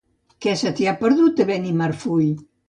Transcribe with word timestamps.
Què 0.45 0.53
se 0.61 0.71
t'hi 0.79 0.87
ha 0.91 0.93
perdut, 1.01 1.43
a 1.45 1.47
Benimarfull? 1.51 2.27